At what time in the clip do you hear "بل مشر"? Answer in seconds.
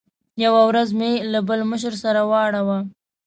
1.47-1.93